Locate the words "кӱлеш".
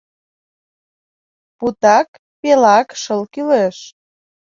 3.33-3.77